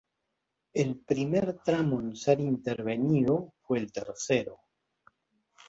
[0.83, 4.57] El primer tramo en ser intervenido fue el tercero.